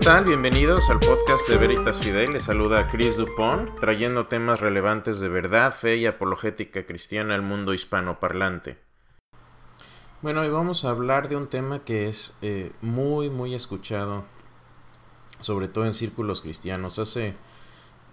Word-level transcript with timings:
tal? 0.00 0.24
Bienvenidos 0.24 0.88
al 0.88 0.98
podcast 0.98 1.46
de 1.46 1.58
Veritas 1.58 1.98
Fidel. 1.98 2.32
Les 2.32 2.44
saluda 2.44 2.88
Chris 2.88 3.18
Dupont, 3.18 3.78
trayendo 3.78 4.26
temas 4.26 4.58
relevantes 4.58 5.20
de 5.20 5.28
verdad, 5.28 5.74
fe 5.74 5.96
y 5.96 6.06
apologética 6.06 6.86
cristiana 6.86 7.34
al 7.34 7.42
mundo 7.42 7.74
hispanoparlante. 7.74 8.78
Bueno, 10.22 10.40
hoy 10.40 10.48
vamos 10.48 10.86
a 10.86 10.90
hablar 10.90 11.28
de 11.28 11.36
un 11.36 11.48
tema 11.48 11.84
que 11.84 12.08
es 12.08 12.34
eh, 12.40 12.72
muy, 12.80 13.28
muy 13.28 13.54
escuchado, 13.54 14.24
sobre 15.40 15.68
todo 15.68 15.84
en 15.84 15.92
círculos 15.92 16.40
cristianos. 16.40 16.98
Hace 16.98 17.34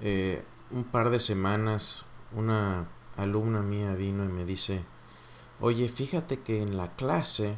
eh, 0.02 0.44
un 0.72 0.84
par 0.84 1.10
de 1.10 1.22
semanas 1.22 2.06
una 2.34 2.90
alumna 3.16 3.62
mía 3.62 3.94
vino 3.94 4.26
y 4.26 4.30
me 4.30 4.44
dice, 4.44 4.84
oye, 5.62 5.88
fíjate 5.88 6.42
que 6.42 6.62
en 6.62 6.76
la 6.76 6.92
clase 6.94 7.56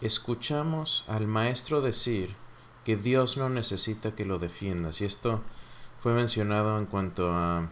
escuchamos 0.00 1.04
al 1.06 1.28
maestro 1.28 1.82
decir 1.82 2.34
que 2.84 2.96
Dios 2.96 3.36
no 3.36 3.48
necesita 3.48 4.14
que 4.14 4.24
lo 4.24 4.38
defiendas. 4.38 5.00
Y 5.00 5.04
esto 5.04 5.42
fue 6.00 6.12
mencionado 6.12 6.78
en 6.78 6.86
cuanto 6.86 7.32
a 7.32 7.68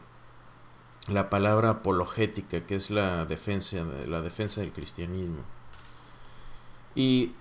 la 1.08 1.30
palabra 1.30 1.70
apologética, 1.70 2.64
que 2.66 2.74
es 2.74 2.90
la 2.90 3.24
defensa, 3.24 3.84
la 4.06 4.22
defensa 4.22 4.60
del 4.60 4.72
cristianismo. 4.72 5.42
Y 6.94 7.32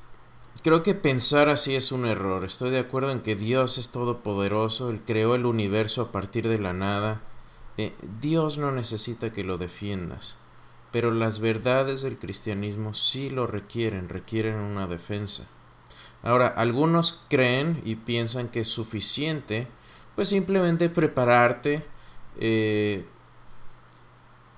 creo 0.63 0.83
que 0.83 0.95
pensar 0.95 1.49
así 1.49 1.75
es 1.75 1.91
un 1.91 2.05
error. 2.05 2.43
Estoy 2.43 2.71
de 2.71 2.79
acuerdo 2.79 3.11
en 3.11 3.21
que 3.21 3.35
Dios 3.35 3.77
es 3.77 3.89
todopoderoso, 3.89 4.89
Él 4.89 5.01
creó 5.05 5.35
el 5.35 5.45
universo 5.45 6.01
a 6.01 6.11
partir 6.11 6.47
de 6.47 6.59
la 6.59 6.73
nada. 6.73 7.21
Eh, 7.77 7.93
Dios 8.19 8.57
no 8.57 8.71
necesita 8.71 9.31
que 9.31 9.43
lo 9.43 9.57
defiendas. 9.57 10.37
Pero 10.91 11.11
las 11.11 11.39
verdades 11.39 12.01
del 12.01 12.17
cristianismo 12.17 12.93
sí 12.93 13.29
lo 13.29 13.47
requieren, 13.47 14.09
requieren 14.09 14.55
una 14.55 14.87
defensa. 14.87 15.47
Ahora, 16.23 16.47
algunos 16.47 17.23
creen 17.29 17.81
y 17.83 17.95
piensan 17.95 18.49
que 18.49 18.59
es 18.59 18.67
suficiente, 18.67 19.67
pues 20.15 20.29
simplemente 20.29 20.89
prepararte 20.89 21.83
eh, 22.39 23.05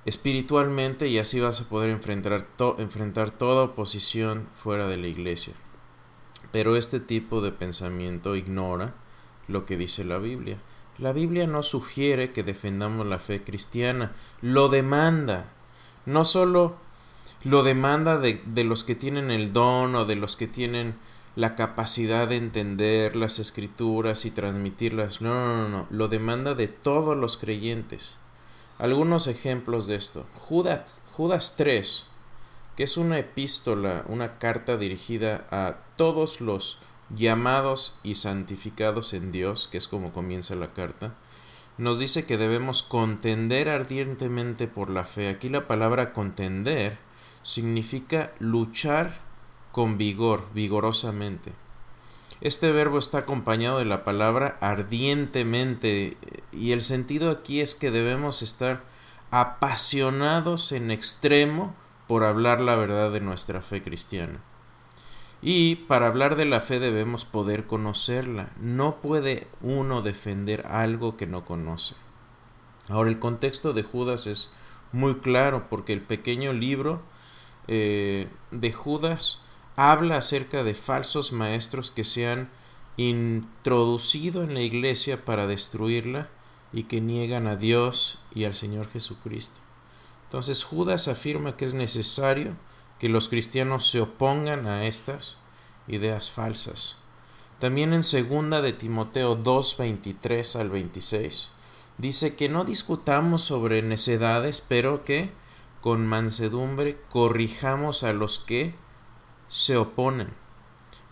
espiritualmente 0.06 1.08
y 1.08 1.20
así 1.20 1.40
vas 1.40 1.62
a 1.62 1.70
poder 1.70 1.90
enfrentar, 1.90 2.46
enfrentar 2.78 3.32
toda 3.32 3.64
oposición 3.64 4.48
fuera 4.54 4.88
de 4.88 4.98
la 4.98 5.08
iglesia. 5.08 5.54
Pero 6.52 6.76
este 6.76 7.00
tipo 7.00 7.42
de 7.42 7.52
pensamiento 7.52 8.36
ignora 8.36 8.94
lo 9.48 9.66
que 9.66 9.78
dice 9.78 10.04
la 10.04 10.18
Biblia. 10.18 10.60
La 10.98 11.14
Biblia 11.14 11.48
no 11.48 11.64
sugiere 11.64 12.34
que 12.34 12.44
defendamos 12.44 13.08
la 13.08 13.20
fe 13.20 13.44
cristiana, 13.44 14.12
lo 14.42 14.70
demanda. 14.70 15.50
No 16.06 16.26
solo 16.26 16.76
lo 17.44 17.64
demanda 17.64 18.18
de, 18.18 18.42
de 18.46 18.64
los 18.64 18.84
que 18.84 18.96
tienen 18.96 19.32
el 19.32 19.54
don 19.54 19.96
o 19.96 20.06
de 20.06 20.16
los 20.16 20.36
que 20.36 20.48
tienen 20.48 20.96
la 21.36 21.56
capacidad 21.56 22.28
de 22.28 22.38
entender 22.38 23.16
las 23.16 23.40
escrituras 23.40 24.26
y 24.26 24.32
transmitirlas. 24.32 25.22
No, 25.22 25.34
no, 25.34 25.58
no, 25.58 25.70
no, 25.70 25.88
lo 25.90 26.08
demanda 26.08 26.54
de 26.54 26.68
todos 26.68 27.18
los 27.18 27.38
creyentes. 27.38 28.18
Algunos 28.78 29.28
ejemplos 29.28 29.88
de 29.88 29.96
esto. 29.96 30.26
Judas, 30.40 31.02
Judas 31.14 31.56
3, 31.58 32.08
que 32.76 32.84
es 32.84 32.98
una 32.98 33.20
epístola, 33.20 34.04
una 34.08 34.38
carta 34.38 34.78
dirigida 34.78 35.48
a 35.52 35.78
todos 35.96 36.42
los 36.42 36.80
llamados 37.16 38.00
y 38.04 38.16
santificados 38.16 39.14
en 39.14 39.32
Dios, 39.32 39.68
que 39.68 39.78
es 39.78 39.88
como 39.88 40.12
comienza 40.12 40.56
la 40.56 40.74
carta, 40.74 41.16
nos 41.78 42.00
dice 42.00 42.26
que 42.26 42.38
debemos 42.38 42.84
contender 42.84 43.70
ardientemente 43.70 44.68
por 44.68 44.90
la 44.90 45.06
fe. 45.06 45.30
Aquí 45.30 45.50
la 45.50 45.68
palabra 45.68 46.14
contender 46.14 46.98
significa 47.42 48.32
luchar 48.40 49.20
con 49.74 49.98
vigor, 49.98 50.46
vigorosamente. 50.54 51.52
Este 52.42 52.72
verbo 52.72 53.00
está 53.00 53.20
acompañado 53.20 53.80
de 53.80 53.86
la 53.86 54.04
palabra 54.04 54.58
ardientemente 54.62 56.16
y 56.52 56.74
el 56.74 56.82
sentido 56.82 57.32
aquí 57.32 57.60
es 57.60 57.74
que 57.74 57.90
debemos 57.90 58.44
estar 58.44 58.84
apasionados 59.32 60.72
en 60.74 60.92
extremo 60.92 61.76
por 62.08 62.24
hablar 62.24 62.62
la 62.62 62.76
verdad 62.76 63.12
de 63.12 63.20
nuestra 63.20 63.64
fe 63.64 63.82
cristiana. 63.82 64.40
Y 65.42 65.76
para 65.76 66.06
hablar 66.06 66.36
de 66.36 66.46
la 66.46 66.60
fe 66.60 66.80
debemos 66.80 67.26
poder 67.26 67.66
conocerla. 67.66 68.52
No 68.60 69.02
puede 69.02 69.48
uno 69.62 70.04
defender 70.04 70.68
algo 70.68 71.18
que 71.18 71.26
no 71.26 71.46
conoce. 71.46 71.96
Ahora 72.90 73.10
el 73.10 73.18
contexto 73.18 73.74
de 73.74 73.82
Judas 73.82 74.28
es 74.28 74.52
muy 74.92 75.16
claro 75.16 75.68
porque 75.68 75.94
el 75.94 76.02
pequeño 76.02 76.54
libro 76.54 77.02
eh, 77.68 78.28
de 78.52 78.72
Judas 78.72 79.42
habla 79.76 80.18
acerca 80.18 80.64
de 80.64 80.74
falsos 80.74 81.32
maestros 81.32 81.92
que 81.92 82.04
se 82.04 82.28
han 82.28 82.50
introducido 82.98 84.44
en 84.44 84.54
la 84.54 84.62
iglesia 84.62 85.26
para 85.26 85.48
destruirla 85.48 86.30
y 86.72 86.84
que 86.84 87.02
niegan 87.02 87.48
a 87.48 87.56
Dios 87.56 88.20
y 88.34 88.46
al 88.46 88.56
Señor 88.56 88.90
Jesucristo. 88.90 89.60
Entonces 90.26 90.64
Judas 90.64 91.08
afirma 91.08 91.58
que 91.58 91.66
es 91.66 91.74
necesario 91.74 92.56
que 93.00 93.10
los 93.10 93.30
cristianos 93.30 93.90
se 93.90 94.02
opongan 94.02 94.68
a 94.68 94.88
estas 94.88 95.38
ideas 95.88 96.32
falsas. 96.32 96.98
También 97.60 97.94
en 97.94 98.04
segunda 98.04 98.62
de 98.62 98.74
Timoteo 98.74 99.36
2, 99.36 99.78
23 99.78 100.56
al 100.56 100.70
26 100.70 101.52
dice 101.98 102.36
que 102.36 102.50
no 102.50 102.64
discutamos 102.64 103.44
sobre 103.44 103.82
necedades, 103.82 104.62
pero 104.62 105.04
que 105.04 105.32
con 105.82 106.08
mansedumbre 106.08 107.00
corrijamos 107.10 108.04
a 108.04 108.14
los 108.14 108.40
que 108.40 108.76
se 109.48 109.78
oponen 109.78 110.34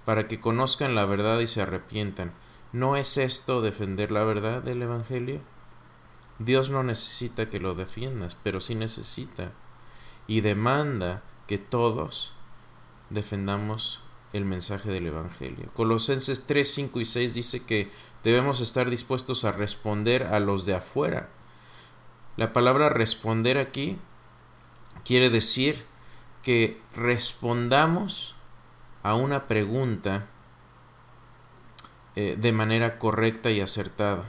para 0.05 0.27
que 0.27 0.39
conozcan 0.39 0.95
la 0.95 1.05
verdad 1.05 1.39
y 1.39 1.47
se 1.47 1.61
arrepientan. 1.61 2.33
¿No 2.73 2.95
es 2.95 3.17
esto 3.17 3.61
defender 3.61 4.11
la 4.11 4.23
verdad 4.23 4.63
del 4.63 4.81
Evangelio? 4.81 5.41
Dios 6.39 6.69
no 6.69 6.83
necesita 6.83 7.49
que 7.49 7.59
lo 7.59 7.75
defiendas, 7.75 8.35
pero 8.41 8.61
sí 8.61 8.75
necesita 8.75 9.51
y 10.27 10.41
demanda 10.41 11.21
que 11.47 11.57
todos 11.57 12.33
defendamos 13.09 14.01
el 14.33 14.45
mensaje 14.45 14.89
del 14.89 15.07
Evangelio. 15.07 15.69
Colosenses 15.73 16.47
3, 16.47 16.73
5 16.73 16.99
y 17.01 17.05
6 17.05 17.33
dice 17.33 17.63
que 17.63 17.91
debemos 18.23 18.61
estar 18.61 18.89
dispuestos 18.89 19.43
a 19.43 19.51
responder 19.51 20.23
a 20.23 20.39
los 20.39 20.65
de 20.65 20.75
afuera. 20.75 21.29
La 22.37 22.53
palabra 22.53 22.89
responder 22.89 23.57
aquí 23.57 23.97
quiere 25.03 25.29
decir 25.29 25.85
que 26.43 26.81
respondamos 26.95 28.35
a 29.03 29.15
una 29.15 29.47
pregunta 29.47 30.27
eh, 32.15 32.35
de 32.37 32.51
manera 32.51 32.99
correcta 32.99 33.51
y 33.51 33.61
acertada. 33.61 34.25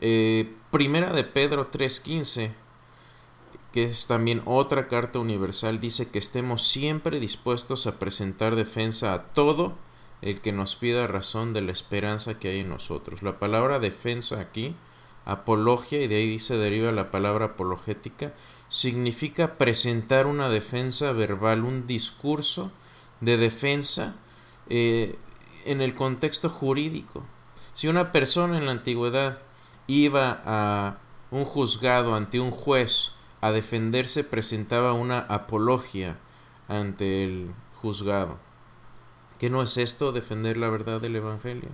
Eh, 0.00 0.54
primera 0.70 1.12
de 1.12 1.24
Pedro 1.24 1.70
3:15, 1.70 2.52
que 3.72 3.84
es 3.84 4.06
también 4.06 4.42
otra 4.44 4.88
carta 4.88 5.18
universal, 5.18 5.80
dice 5.80 6.10
que 6.10 6.18
estemos 6.18 6.62
siempre 6.62 7.18
dispuestos 7.18 7.86
a 7.86 7.98
presentar 7.98 8.56
defensa 8.56 9.14
a 9.14 9.24
todo 9.24 9.74
el 10.22 10.40
que 10.40 10.52
nos 10.52 10.76
pida 10.76 11.06
razón 11.06 11.52
de 11.52 11.62
la 11.62 11.72
esperanza 11.72 12.38
que 12.38 12.48
hay 12.48 12.60
en 12.60 12.68
nosotros. 12.68 13.22
La 13.22 13.38
palabra 13.38 13.78
defensa 13.78 14.40
aquí, 14.40 14.74
apologia, 15.26 16.00
y 16.00 16.08
de 16.08 16.16
ahí 16.16 16.30
dice 16.30 16.56
deriva 16.56 16.92
la 16.92 17.10
palabra 17.10 17.46
apologética, 17.46 18.32
significa 18.68 19.58
presentar 19.58 20.26
una 20.26 20.48
defensa 20.48 21.12
verbal, 21.12 21.64
un 21.64 21.86
discurso 21.86 22.72
de 23.20 23.36
defensa 23.36 24.16
eh, 24.68 25.18
en 25.66 25.82
el 25.82 25.94
contexto 25.94 26.48
jurídico. 26.48 27.24
Si 27.72 27.88
una 27.88 28.12
persona 28.12 28.56
en 28.56 28.66
la 28.66 28.72
antigüedad 28.72 29.40
iba 29.86 30.40
a 30.44 30.98
un 31.30 31.44
juzgado 31.44 32.14
ante 32.14 32.40
un 32.40 32.50
juez 32.50 33.12
a 33.40 33.50
defenderse, 33.50 34.24
presentaba 34.24 34.92
una 34.92 35.18
apología 35.18 36.18
ante 36.68 37.24
el 37.24 37.52
juzgado. 37.74 38.38
¿Qué 39.38 39.50
no 39.50 39.62
es 39.62 39.76
esto 39.76 40.12
defender 40.12 40.56
la 40.56 40.70
verdad 40.70 41.00
del 41.00 41.16
Evangelio? 41.16 41.68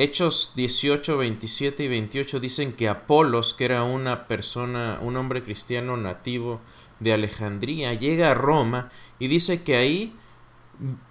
Hechos 0.00 0.52
18, 0.54 1.18
27 1.18 1.82
y 1.82 1.88
28 1.88 2.38
dicen 2.38 2.72
que 2.72 2.88
Apolos, 2.88 3.52
que 3.52 3.64
era 3.64 3.82
una 3.82 4.28
persona, 4.28 5.00
un 5.02 5.16
hombre 5.16 5.42
cristiano 5.42 5.96
nativo 5.96 6.60
de 7.00 7.12
Alejandría, 7.12 7.94
llega 7.94 8.30
a 8.30 8.34
Roma 8.34 8.90
y 9.18 9.26
dice 9.26 9.64
que 9.64 9.74
ahí 9.74 10.14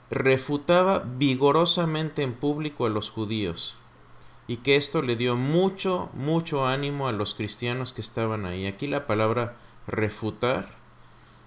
refutaba 0.09 0.99
vigorosamente 0.99 2.21
en 2.21 2.31
público 2.31 2.85
a 2.85 2.89
los 2.89 3.09
judíos 3.09 3.75
y 4.47 4.55
que 4.57 4.77
esto 4.77 5.01
le 5.01 5.17
dio 5.17 5.35
mucho, 5.35 6.09
mucho 6.13 6.65
ánimo 6.65 7.09
a 7.09 7.11
los 7.11 7.33
cristianos 7.33 7.91
que 7.91 7.99
estaban 7.99 8.45
ahí. 8.45 8.67
Aquí 8.67 8.87
la 8.87 9.05
palabra 9.05 9.57
refutar 9.85 10.77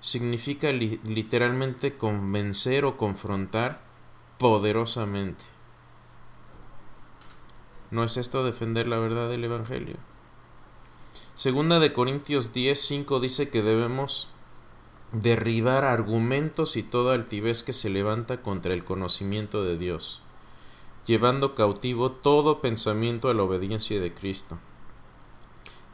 significa 0.03 0.73
literalmente 0.73 1.97
convencer 1.97 2.85
o 2.85 2.99
confrontar 2.99 3.81
poderosamente. 4.37 5.60
¿No 7.91 8.05
es 8.05 8.17
esto 8.17 8.45
defender 8.45 8.87
la 8.87 8.99
verdad 8.99 9.29
del 9.29 9.45
Evangelio? 9.45 9.97
Segunda 11.35 11.81
de 11.81 11.93
Corintios 11.93 12.53
10, 12.53 12.81
5 12.81 13.19
dice 13.19 13.49
que 13.49 13.63
debemos 13.63 14.29
derribar 15.13 15.85
argumentos 15.85 16.77
y 16.77 16.85
toda 16.85 17.15
altivez 17.15 17.65
que 17.65 17.73
se 17.73 17.91
levanta 17.91 18.43
contra 18.43 18.75
el 18.75 18.85
conocimiento 18.85 19.65
de 19.65 19.77
Dios. 19.77 20.23
llevando 21.07 21.55
cautivo 21.55 22.13
todo 22.13 22.61
pensamiento 22.61 23.31
a 23.31 23.35
la 23.35 23.43
obediencia 23.43 24.01
de 24.01 24.13
Cristo. 24.13 24.59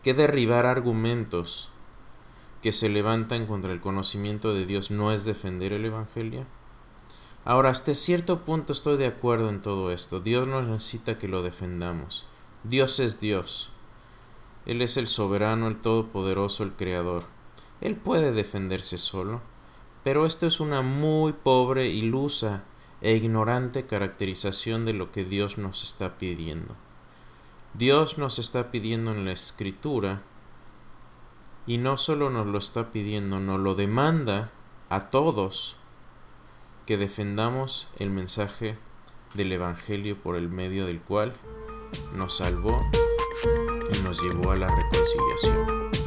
Que 0.02 0.12
derribar 0.14 0.66
argumentos 0.66 1.70
que 2.60 2.72
se 2.72 2.88
levantan 2.88 3.46
contra 3.46 3.72
el 3.72 3.80
conocimiento 3.80 4.52
de 4.52 4.66
Dios 4.66 4.90
no 4.90 5.12
es 5.12 5.24
defender 5.24 5.72
el 5.72 5.84
Evangelio. 5.84 6.44
Ahora, 7.48 7.70
hasta 7.70 7.94
cierto 7.94 8.42
punto 8.42 8.72
estoy 8.72 8.96
de 8.96 9.06
acuerdo 9.06 9.50
en 9.50 9.62
todo 9.62 9.92
esto. 9.92 10.18
Dios 10.18 10.48
no 10.48 10.62
necesita 10.62 11.16
que 11.16 11.28
lo 11.28 11.42
defendamos. 11.42 12.26
Dios 12.64 12.98
es 12.98 13.20
Dios. 13.20 13.70
Él 14.66 14.82
es 14.82 14.96
el 14.96 15.06
soberano, 15.06 15.68
el 15.68 15.76
todopoderoso, 15.76 16.64
el 16.64 16.72
creador. 16.72 17.22
Él 17.80 17.94
puede 17.94 18.32
defenderse 18.32 18.98
solo, 18.98 19.42
pero 20.02 20.26
esto 20.26 20.48
es 20.48 20.58
una 20.58 20.82
muy 20.82 21.34
pobre, 21.34 21.86
ilusa 21.86 22.64
e 23.00 23.14
ignorante 23.14 23.86
caracterización 23.86 24.84
de 24.84 24.94
lo 24.94 25.12
que 25.12 25.22
Dios 25.22 25.56
nos 25.56 25.84
está 25.84 26.18
pidiendo. 26.18 26.74
Dios 27.74 28.18
nos 28.18 28.40
está 28.40 28.72
pidiendo 28.72 29.12
en 29.12 29.24
la 29.24 29.30
escritura 29.30 30.22
y 31.64 31.78
no 31.78 31.96
solo 31.96 32.28
nos 32.28 32.46
lo 32.46 32.58
está 32.58 32.90
pidiendo, 32.90 33.38
nos 33.38 33.60
lo 33.60 33.76
demanda 33.76 34.50
a 34.88 35.10
todos 35.10 35.76
que 36.86 36.96
defendamos 36.96 37.88
el 37.98 38.10
mensaje 38.10 38.78
del 39.34 39.52
Evangelio 39.52 40.16
por 40.16 40.36
el 40.36 40.48
medio 40.48 40.86
del 40.86 41.00
cual 41.00 41.34
nos 42.14 42.38
salvó 42.38 42.80
y 43.92 44.02
nos 44.02 44.22
llevó 44.22 44.52
a 44.52 44.56
la 44.56 44.68
reconciliación. 44.68 46.05